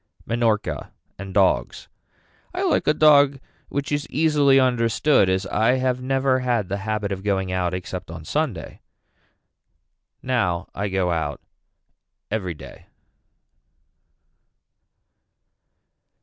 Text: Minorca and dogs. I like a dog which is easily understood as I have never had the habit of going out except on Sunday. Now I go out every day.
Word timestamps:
Minorca 0.25 0.91
and 1.19 1.31
dogs. 1.31 1.87
I 2.55 2.63
like 2.67 2.87
a 2.87 2.93
dog 2.95 3.39
which 3.69 3.91
is 3.91 4.09
easily 4.09 4.59
understood 4.59 5.29
as 5.29 5.45
I 5.45 5.73
have 5.73 6.01
never 6.01 6.39
had 6.39 6.69
the 6.69 6.77
habit 6.77 7.11
of 7.11 7.21
going 7.23 7.51
out 7.51 7.75
except 7.75 8.09
on 8.09 8.25
Sunday. 8.25 8.81
Now 10.23 10.69
I 10.73 10.87
go 10.89 11.11
out 11.11 11.39
every 12.31 12.55
day. 12.55 12.87